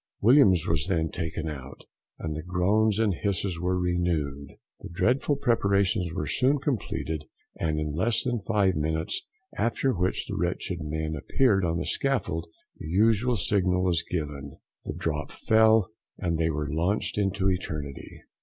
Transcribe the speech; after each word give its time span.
Williams 0.19 0.65
was 0.65 0.87
then 0.87 1.11
taken 1.11 1.47
out, 1.47 1.85
and 2.17 2.35
the 2.35 2.41
groans 2.41 2.97
and 2.97 3.13
hisses 3.13 3.59
were 3.59 3.79
renewed. 3.79 4.49
The 4.79 4.89
dreadful 4.89 5.35
preparations 5.35 6.11
were 6.11 6.25
soon 6.25 6.57
completed, 6.57 7.25
and 7.59 7.79
in 7.79 7.91
less 7.91 8.23
than 8.23 8.41
five 8.41 8.75
minutes 8.75 9.21
after 9.55 9.89
the 9.89 10.13
wretched 10.35 10.79
men 10.81 11.15
appeared 11.15 11.63
on 11.63 11.77
the 11.77 11.85
scaffold 11.85 12.47
the 12.77 12.87
usual 12.87 13.35
signal 13.35 13.83
was 13.83 14.01
given, 14.01 14.57
the 14.85 14.95
drop 14.95 15.31
fell, 15.31 15.91
and 16.17 16.39
they 16.39 16.49
were 16.49 16.67
launched 16.73 17.19
into 17.19 17.47
eternity. 17.51 18.23